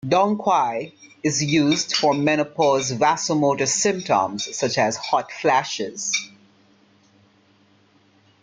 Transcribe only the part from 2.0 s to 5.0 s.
menopause vasomotor symptoms such as